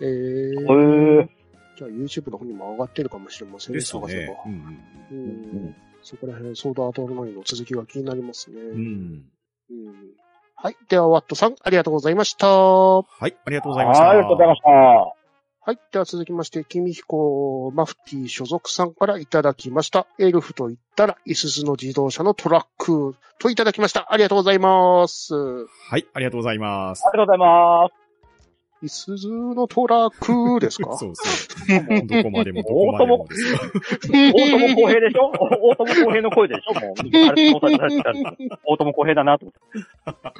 [0.00, 0.08] えー。
[0.08, 1.28] へえ
[1.76, 4.34] じゃあ YouTube の方にも上がってるかもしれませんね、探せば。。
[4.46, 5.76] うんうんううんん。
[6.02, 8.60] そこら辺、ソードアートオンラインの続きが気になりますね。
[8.60, 9.24] うん。
[9.70, 10.20] うん
[10.62, 10.76] はい。
[10.90, 12.46] では、ワットさん、ありがとうございました。
[12.46, 14.04] はい、ありがとうございました。
[14.04, 15.19] はい、ありがとうございました。
[15.62, 15.78] はい。
[15.92, 20.06] では続きまして、君彦マフティ所属さんからいただきました。
[20.18, 24.10] エルフと言ったら、イスズの自動車のトラックといただきました。
[24.10, 25.34] ありがとうございます。
[25.34, 27.04] はい、ありがとうございます。
[27.06, 27.99] ありがとうございます。
[28.82, 30.96] イスズのトラックですか？
[30.98, 31.22] そうそ
[31.74, 32.06] う。
[32.06, 33.58] どこまでもどこまでもですよ。
[34.10, 35.30] 大友公平でしょ？
[35.30, 36.74] 大友公平の声でしょ？
[36.74, 36.94] もう、
[37.28, 40.32] あれ、大友公平だなと思っ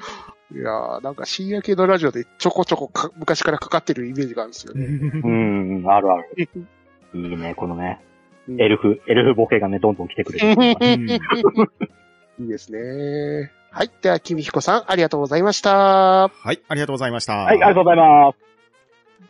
[0.53, 0.59] て。
[0.59, 4.85] いやー、なんか深夜系のラジオでちょこちょこか昔からかかってるイメージがあるんですよね。
[4.87, 6.49] うん、あるある。
[7.15, 8.01] いいね、このね、
[8.49, 10.57] うんエルフ、エルフボケがね、どんどん来てくれる。
[10.57, 10.57] う
[10.97, 13.53] んいいですね。
[13.73, 13.91] はい。
[14.03, 16.29] では、君彦さん、ありがとうございました。
[16.29, 17.35] はい、ありがとうございました。
[17.35, 18.51] はい、ありがとうございます。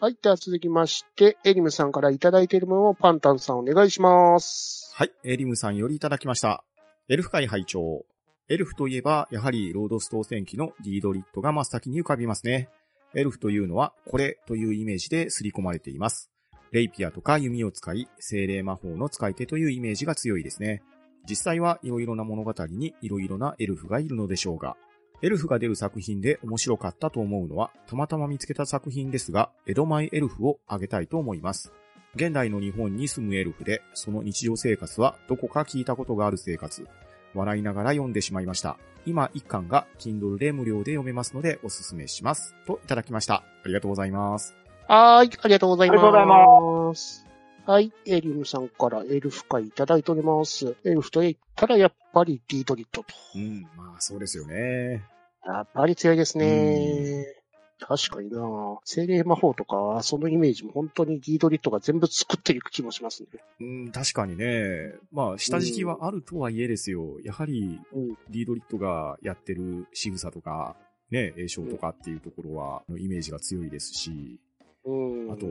[0.01, 0.17] はい。
[0.23, 4.93] では、続きまして、エリムさんからいただいているものをパンタンさんお願いします。
[4.95, 6.65] はい、エリムさんよりいただきました。
[7.09, 8.07] エルフ会会長。
[8.49, 12.71] エルフといえば、やはりロードス当選機のディードリットが真っ先に浮かびますね。
[13.15, 16.31] エルフというのは、これというイメージで刷り込まれています。
[16.73, 20.83] レイピアとか弓を使い、精霊魔法の使い手というイメージが強いですね。
[21.29, 24.77] 実際はいろいろな物語にいろいろなエルフがいるのでしょうが、
[25.23, 31.73] エルフが出る作品で面白かったと思うのは、たまたま見つけた作品ですが、江戸前エルフを挙げたいと思います。
[32.15, 36.87] 現代の日本に住むエルフで、その日常生活はどこか聞いたことがある生活。
[37.35, 38.79] 笑いながら読んでしまいました。
[39.07, 42.55] 今、一巻が Kindle で無料で読めますのでおすすめします。
[42.67, 43.35] といただきました。
[43.35, 44.55] ありがとうございます。
[44.89, 45.31] はーい。
[45.43, 46.01] ありがとうございます。
[46.01, 47.30] ありがとうございます。
[47.67, 47.93] はい。
[48.07, 50.77] エリムさんからエルフ会いただいております。
[50.85, 53.15] エルフと言ったらやっぱりディードリットと。
[53.35, 55.05] うん、まあそうですよね。
[55.47, 57.41] やっぱり強いですね。
[57.81, 58.41] 確かにな
[58.85, 63.29] 精霊魔法とか、そのイメージも本当にディードリットが全部作っていく気もしますね。
[63.61, 64.93] うん、確かにね。
[65.13, 67.19] まあ、下敷きはあるとはいえですよ。
[67.25, 68.09] やはり、うん。
[68.29, 70.77] ディードリットがやってる仕草とか、
[71.11, 74.39] ね、栄唱とかっていうところは、イメージが強いですし、
[74.85, 74.95] う
[75.29, 75.33] ん。
[75.33, 75.47] あと、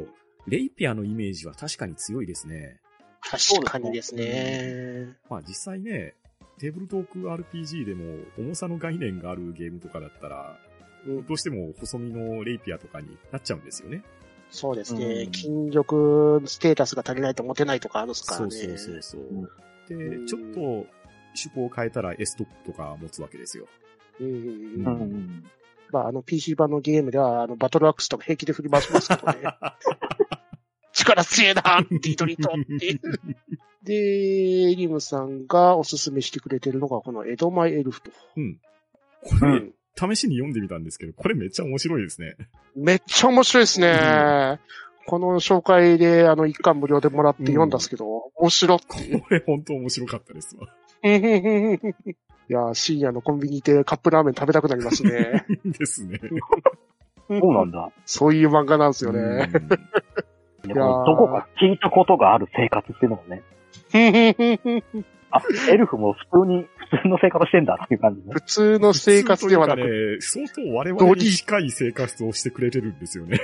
[0.48, 2.80] レイピアのイメージは確かに強いですね。
[3.22, 5.16] 確かにですね。
[5.30, 6.16] まあ実際ね、
[6.60, 10.58] テーブルトーク RPG でも重さの概念があるゲームとかだったら、
[11.08, 14.04] うんどうしても細身のレイピアとかになっちゃうんですよね。
[14.52, 15.06] そうですね。
[15.06, 18.52] うん筋力ステータスが足りないと持てないとかあるんですからね。
[18.52, 19.22] そうそうそうそう。
[19.22, 19.50] うん
[19.90, 23.66] で、ちょっと趣向を変えたら S トップとか持つわけですよ。
[24.20, 25.12] うんうんううん。
[25.12, 25.44] ん。
[25.92, 29.34] まあ、あの PC 版のゲームでは、あの、バトルアックスとか平気で振り回しますけどね。
[31.10, 33.00] 力強えなディートリットっていう。
[33.84, 38.12] で、エリムさんがおすすめしてくれてるのが、この江戸前エルフと。
[38.36, 38.60] うん。
[39.22, 39.74] これ、うん。
[39.96, 42.36] 試しに読んでみたんですけど、これめっちゃ面白いですね。
[42.76, 44.60] めっちゃ面白いですね。
[45.08, 48.80] この紹介で、あの、一巻無料でもらって読んだんですけど、面白っ。
[48.88, 48.98] こ
[49.30, 50.68] れ本当面白かったですわ。
[52.50, 55.46] いや、深夜のコンビニでカップラーメン食べたくなりますね。
[55.66, 56.20] ですね。
[57.28, 57.92] そうなんだ。
[58.06, 59.52] そういう漫画なんですよね。
[60.64, 63.44] うんでもどこか聞いたことがある生活っていうのもね。
[65.32, 65.42] あ、
[65.72, 68.42] エルフも普通に、普通の生活してんだっていう感じね普。
[68.42, 69.88] 通の生活ではなく、ね、
[70.20, 73.40] 相当我々に近い生活をしてくれてるんですよね。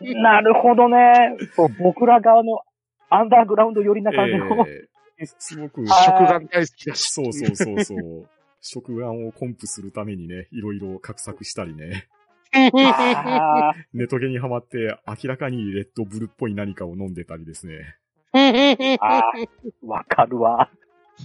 [0.00, 1.36] なるほどね。
[1.54, 2.60] そう、僕ら側の
[3.08, 4.66] アンダーグラウンド寄りな感じの。
[4.66, 4.90] えー
[5.38, 7.10] すごく、あ食玩大好きだし。
[7.10, 8.26] そうそうそうそう。
[8.62, 12.19] 食玩をコンプするためにね、いろいろ画策したりね、あ
[13.92, 17.96] ネトゲにはまって明らかにレッドブルっぽい何かを飲んでたりですね。
[18.34, 20.70] ーあー、わかるわ。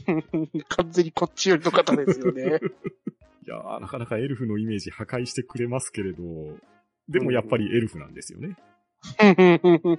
[0.70, 2.44] 完全にこっち寄りの方ですよね。
[3.46, 6.24] いやー、なかなかエルフのイメージ破壊してくれますけれど、
[7.08, 8.56] でもやっぱりエルフなんですよね。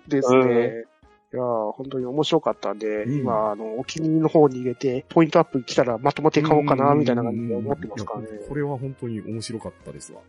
[0.09, 0.85] ですね。
[1.33, 10.21] いやー本当に面白かったんで、うん今、あの、お気に入りの方に入れて、ポイントアップ来たらまとめて買おうかな、みたいな感じで思ってますからねこれは本当に面白かったですわ。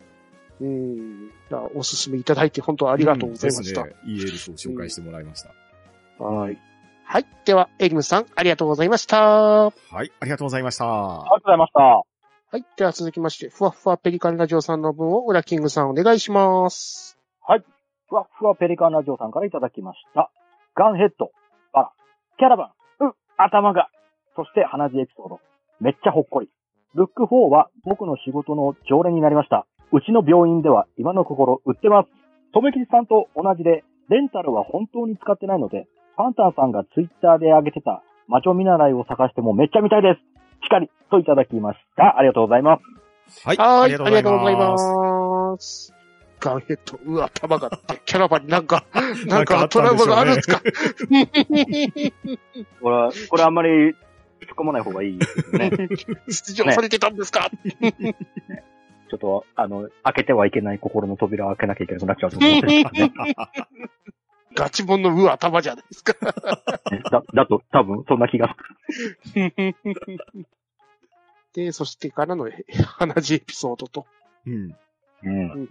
[0.59, 1.31] うん。
[1.75, 3.81] おすすめいただいて本当ありがとうございました。
[3.81, 4.13] うんですね。
[4.13, 5.49] いいエルフを紹介してもらいました。
[6.23, 6.59] はい。
[7.05, 7.25] はい。
[7.45, 9.17] では、エリムさん、ありがとうございました。
[9.21, 9.71] は
[10.03, 10.85] い、ありがとうございました。
[10.85, 11.79] ありがとうございました。
[11.79, 12.05] は
[12.57, 12.65] い。
[12.75, 17.17] では続きまして、ふわふわペリカンラジオさんの分を、ウラキングさんお願いします。
[18.09, 20.31] ふわっふわペリカンラジオさんからいただきました。
[20.75, 21.31] ガンヘッド、
[21.73, 21.91] バラ、
[22.39, 23.89] キャラバン、うん、頭が、
[24.35, 25.39] そして鼻血エピソード。
[25.81, 26.49] めっちゃほっこり。
[26.95, 29.67] ルック4は僕の仕事の常連になりました。
[29.91, 32.09] うちの病院では今のところ売ってます。
[32.53, 40.65] とめきりさんと同じで、レンタルは本当に使ってないので、パンタンさんがツイッターで上げてた魔女見習いを探してもめっちゃ見たいです。
[40.65, 42.17] しかり、といただきました。
[42.17, 42.79] ありがとうございま
[43.29, 43.47] す。
[43.47, 43.69] はい、はい。
[43.83, 44.03] ありがと
[44.35, 45.93] うございます。
[46.39, 47.69] ガンヘッド、うわ、頭が
[48.05, 48.83] キャラバンに なんか、
[49.27, 50.61] なんかトラウマがあるんですか？
[52.81, 53.95] これは、これあんまり突っ
[54.55, 55.71] 込まない方がいいですよね。
[56.29, 57.49] 出場されてたんですか、
[59.09, 63.35] ちょっと、あの、開けてはいけない心の扉を開けなきゃいけなくなっちゃうと思うんですけどね。
[64.55, 66.13] ガチモンの上頭じゃないですか。
[67.11, 68.55] だ、だと、多分、そんな気が
[69.23, 69.53] する。
[71.53, 72.49] で、そしてからの
[72.97, 74.05] 鼻血エピソードと。
[74.45, 74.75] うん。
[75.23, 75.69] うん。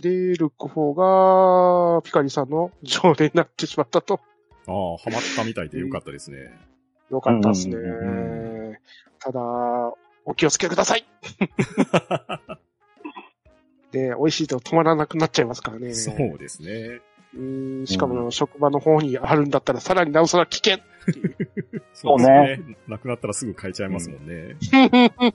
[0.00, 4.20] で、ルック4が、ピカリさんの常連になってしまったと。
[4.66, 6.50] ああ、ハマったみたいでよかったですね。
[7.10, 8.80] よかったですね。
[9.18, 9.40] ただ、
[10.24, 11.04] お気をつけください。
[13.92, 15.94] で、美味しいと止まらなくなっちゃいますからね。
[15.94, 17.00] そうですね。
[17.34, 17.40] う
[17.82, 20.78] んしかも、職場の方にあるんだったら、さらになおさら危険。
[21.94, 22.76] そうねですね。
[22.88, 24.56] なくなったらすぐ変えちゃいますもんね。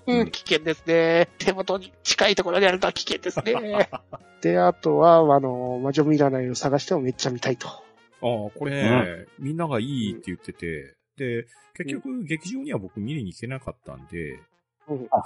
[0.07, 1.27] うん危険ですね。
[1.39, 3.89] 手元に近いところにあると危険ですね。
[4.41, 7.67] で、あとは、あの、魔女ミラナイを探してもめっちゃ見たいと。
[7.67, 7.83] ああ、
[8.21, 14.39] これね、みんながいいって言ってて、で、結局、劇場には僕見に行けなかったんで、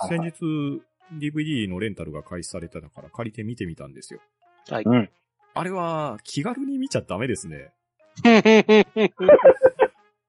[0.08, 0.82] 先日、
[1.20, 4.20] DVD のレンタルが開始されたから借りて見てみたんですよ。
[4.70, 4.84] はい。
[4.86, 5.10] うん。
[5.54, 7.72] あれは、気軽に見ちゃダメですね。
[8.24, 8.30] い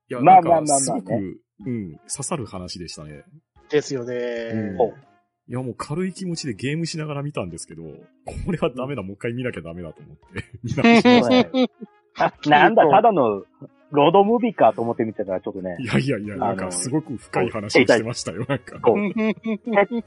[0.09, 3.25] や、まあなんか、まあまあまあごく、うん、刺さる話でしたね。
[3.71, 4.15] ですよね。
[4.15, 5.13] うん
[5.49, 11.51] いや、もう軽い気持ちでゲームしながら見たんですけど、これはダメだ、もう一回見なきゃダメだと思って、 見直しました。
[11.51, 11.69] ね
[12.17, 13.45] あなんだ、ただの、
[13.93, 18.81] ロードムービーかと思って見てたら、ちょっとねい、やいやいや、なんあのかすごく深い話をしてましたよ、なんか。
[18.81, 19.35] こう結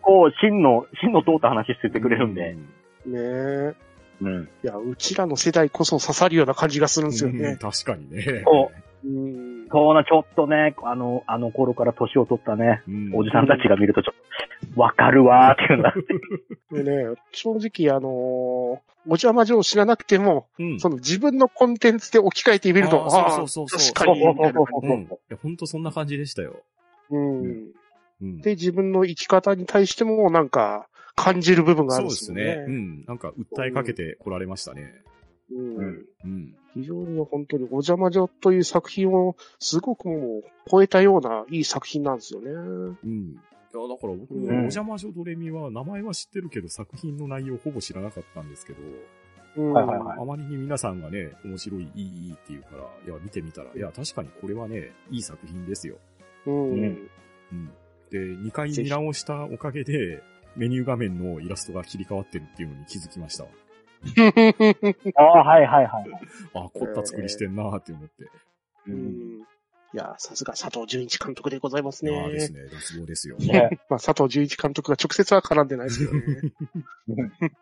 [0.01, 2.53] 構、真の、真の通った話しててくれるんで。
[2.53, 2.59] ね
[3.13, 3.75] え。
[4.21, 4.49] うん。
[4.63, 7.57] いや、うちらの世代こそ刺さるような感じがするんですようんね。
[7.61, 8.43] 確かにね。
[8.45, 8.71] そ
[9.05, 9.54] うん。
[9.71, 15.93] そうな、ちょっとね、あの、あの頃から年を取ったね、うんおじさんたちが見るとちょっと、わかるわーっていうのが。
[16.71, 20.79] でね、正直、あのー、お邪魔女を知らなくても、うん。
[20.79, 25.01] その自分のコンテンツで置き換えてみると、あーああそうそうそうそう確かに、そうそうそううん。
[25.03, 26.63] いや、ほんとそんな感じでしたよ。
[27.11, 27.71] うん。
[28.21, 28.41] うん。
[28.41, 32.43] で、自分の生き方に対しても、なんか、感じる部分があそうでるんですよね。
[32.43, 32.65] すね。
[32.67, 33.05] うん。
[33.05, 34.93] なんか、訴えかけてこられましたね。
[35.51, 36.55] うんうんうん。
[36.75, 42.51] 非常に本当にお邪魔女という作品をすごくもう超えたようないい作品なんですよね。
[42.51, 43.29] うん。
[43.31, 48.79] いや、だから僕、うんお邪魔女ドレミは名前は知ってるけど作品の内容ほぼ知らなかったんですけど、
[49.57, 55.95] うんはいはいはいあまりに皆さんがね、面白い、いい、いいって言うから、いや、見てみたら、いや、確かにこれはね、いい作品ですよ。
[56.45, 56.71] うん。
[56.71, 57.09] うん
[57.51, 57.69] うん。
[58.09, 60.21] で、2回見直したおかげで、
[60.57, 63.49] メニュー画面のイラストが切り替わってるっていうのに気づきましたわ。
[65.15, 66.05] ああ、はいはいはい。
[66.53, 68.23] あ、凝った作りしてんなーって思って。
[68.87, 68.91] う。
[68.91, 69.45] うんん
[69.95, 72.19] いや、さすが佐藤純一監督でございますね。
[72.19, 73.37] ああですね、脱帽ですよ。
[73.37, 76.53] ね まあ、佐藤純一監督が直接は絡んでないですけどね。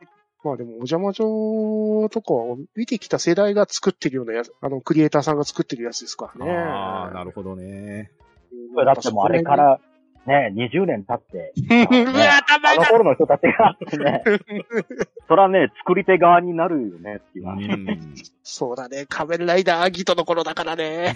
[0.44, 6.52] まあでも、お邪魔女とかを見てきた世代が作ってるようなやつ、あの、クリエイターさんが作ってるやつですからね。
[6.52, 8.12] ああ、なるほどね。
[8.52, 9.80] うんだってもうあれか、ら、
[10.26, 14.24] ね、20年経って、 うわ、頭あのが頃の人たちがね、
[15.28, 18.00] そらね、作り手側になるよねっていう。
[18.42, 21.16] そうだね、仮面ライダーアギトの頃だからね。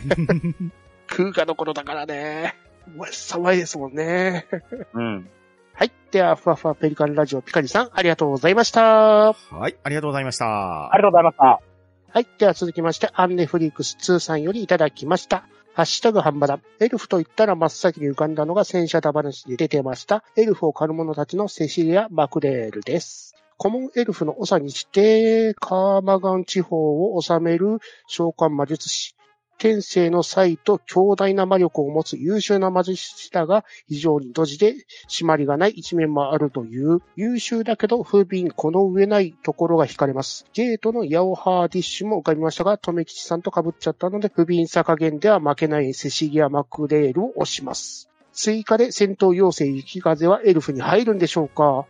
[1.08, 2.56] 空ガの頃だからね。
[2.96, 4.46] うわ、騒いですもんね。
[4.94, 5.30] うん。
[5.74, 5.92] はい。
[6.12, 9.34] では、ふわふわペリカンラジオピカリさん、ありがとうございました。
[9.34, 9.34] は
[9.70, 10.92] い、ありがとうございました。
[10.92, 11.44] ありがとうございました。
[11.44, 12.28] はい。
[12.40, 15.44] では続きまして、アンネフリークス2さんよりいただきました。
[15.78, 16.60] ハッシュタグハンバラ。
[16.80, 20.24] エルフと言ったら真っ先に浮かんだのが戦車だ話に出てました。
[20.36, 23.36] エルフを狩る者たちのセシリア・マクレールです。
[23.58, 29.17] コモンエルフの長にして、カーマガン地方を治める召喚魔術師。
[29.58, 34.76] 天性の才と強大な魔力を持つ優秀な魔術師だが、非常にドジで
[35.10, 40.46] 締まりがない一面もあるという、優秀だけど不憫この上ないところが惹かれます。
[40.54, 48.10] ゲートのヤオハーディッシュも浮かびましたが、トメキチさんと被っちゃったので、不憫さ加減では負けないセシリア・マクレールを押します。
[48.34, 51.88] 追加で戦闘要請雪風はエルフに入るんでしょうか？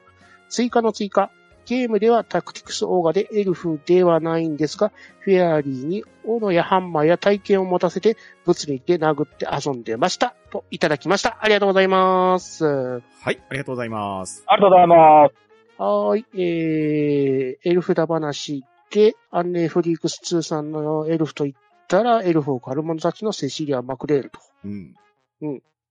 [0.47, 1.29] 追加の追加。
[1.67, 10.33] ゲームではタクティクスオーガでエルフではないんですが、フェアリーに斧やハンマーや体験を持たせて物理で殴って遊んでました。
[10.49, 11.37] といただきました。
[11.41, 12.63] ありがとうございます。
[12.63, 14.45] ははい、ありがとうございます。
[14.47, 15.47] ありがとうございます。
[15.77, 16.25] ーい。
[16.35, 21.55] えー、エルフだ話で、アンネーフリークス2さんのエルフと言っ
[21.89, 24.39] たら、エルフを狩る者たちのセシリア・マクレールと。
[24.63, 24.95] うん。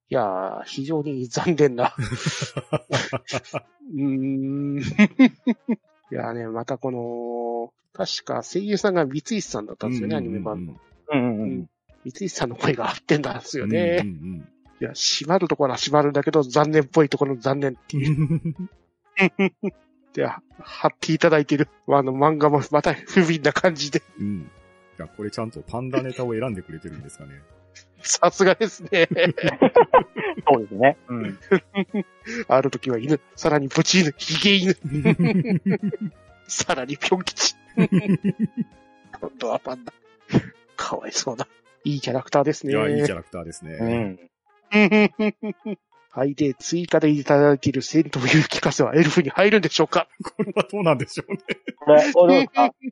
[0.08, 1.94] いやー、非常に残念な。
[3.94, 4.78] うーん。
[6.12, 10.76] いやーね、またこの、確か声優さんが三石さんだったんですよね、アニメ版の。
[11.12, 11.70] うんうんうん。
[12.04, 14.00] 三石さんの声が合ってんだんですよね。
[14.02, 14.48] うんうん
[14.78, 18.20] いや、閉まるところは閉まるんだけど、残念っぽいところの残念っていう。
[18.20, 19.52] うん。
[20.12, 20.26] で、
[20.60, 24.02] 貼っていただいてる、あの漫画もまた不憫な感じで。
[24.18, 24.40] うん。
[24.40, 24.44] い
[24.98, 27.42] や、これちゃんとパンダネタを選んでくれてるんですかね。
[28.06, 29.08] さすがですね。
[30.48, 30.96] そうですね。
[31.08, 31.38] うん。
[32.48, 34.76] ある時は犬、さらにブチ犬、ヒゲ犬、
[36.48, 37.54] さらにピョン吉。
[39.20, 39.92] 今度はパンダ。
[40.76, 41.46] かわいそうな。
[41.84, 42.72] いいキャラクターですね。
[42.72, 43.78] いや、いいキャラクターですうね。
[43.78, 44.18] ん。
[46.16, 46.34] はい。
[46.34, 51.38] で、追加でいただける戦闘勇気聞かせはエルフに入るんでしょうかこれはどうなんでしょうね。
[52.14, 52.48] これ、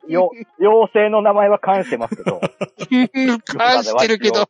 [0.07, 0.45] 妖
[0.93, 2.39] 精の名前は関してますけど、
[2.85, 4.47] 返してるけど。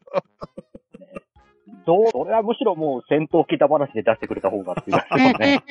[1.86, 4.98] どう、それはむしろもう戦闘機だ話で出してくれた方がっていう
[5.38, 5.64] ね。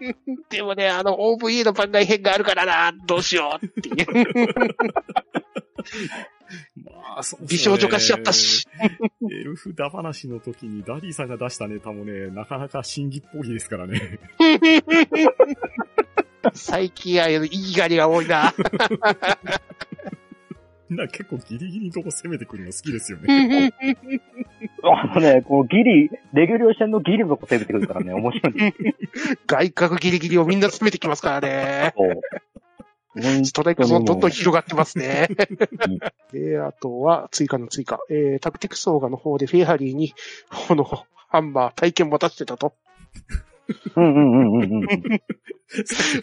[0.48, 4.06] でもね、あの、OVA の番外編があるからな、どうしようっていう。
[6.76, 8.66] まあ、そう美少女化しちゃったし。
[9.30, 14.18] エルフだ話の時にダディさんが出したネタもね、なかなか審議っぽいですからね。
[16.54, 18.54] 最近は、いいガリが多いな。
[20.88, 23.72] みんな結構ギリギリのとこ攻めてくるの好きですよね。
[24.82, 28.74] あのね、こうギリ、レギュレーションのギリのとこ攻めてくるからね、面白い
[29.46, 31.94] 外角ギリギリをみんな詰めてきますからね。
[33.44, 35.28] ストライクゾーンどんどん広がってますね。
[36.32, 37.98] で、あとは、追加の追加。
[38.10, 40.14] えー、タクティクスオーガの方でフェアリーに、
[40.68, 40.84] この、
[41.28, 42.74] ハンマー体験持たせてたと。
[43.96, 44.88] うんうんうんうんうん。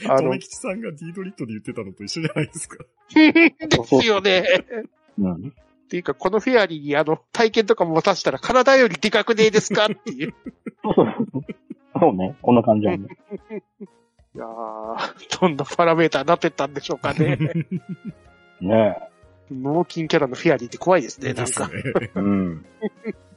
[0.10, 2.84] あのとめきちさんがディードリットで言ってたのと一緒じゃないですか。
[3.16, 4.43] ですよね。
[5.20, 5.54] うん。
[5.86, 10.34] っていうか、このフェアリーにあの、体験とか持たせたら体よりでかくねえですかっていう。
[11.98, 13.14] そうね、こんな感じなんで。
[14.36, 17.38] いやー、どんなパラメーターになってったんでしょうかね。
[18.60, 18.98] ね
[19.52, 21.68] 脳筋キャラのフェアリーって怖いですね、なんか。
[21.68, 21.74] ね。
[22.02, 22.12] え。
[22.16, 22.66] うん。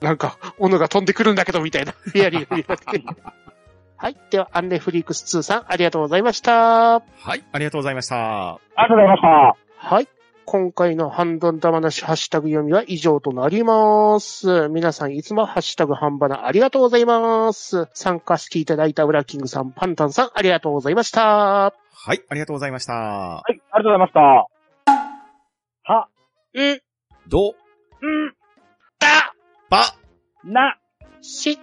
[0.00, 1.92] なんか、斧が飛んでくるんだけど、みたいな。
[1.92, 3.04] フェアリーが見られて
[4.00, 4.16] はい。
[4.30, 7.00] では、アンレフリークス2さん、ありがとうございました。
[7.00, 7.00] は
[7.34, 8.52] い、ありがとうございました。
[8.52, 9.56] ありがとうございました。
[9.76, 10.08] はい。
[10.44, 14.68] 今回のハンドンダ話ハッシュタグ読みは以上となります。
[14.68, 17.88] 皆さんいつもハッシュタグハンバナありがとうございます。
[17.92, 21.74] 参加していただいたウラキングさん、パンタンさん、ありがとうございました。
[21.90, 22.92] はい、ありがとうございました。
[22.94, 24.20] はい、ありがとうございました。
[25.92, 26.08] は、
[26.54, 26.80] うん、
[27.26, 27.52] ど、ん、
[29.00, 29.34] だ、
[29.68, 29.82] ば、
[30.44, 30.78] な、
[31.20, 31.58] し、